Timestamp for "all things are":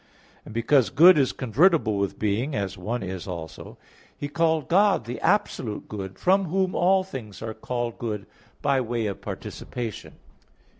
6.73-7.53